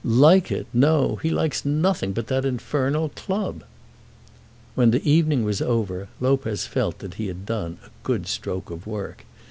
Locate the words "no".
0.73-1.17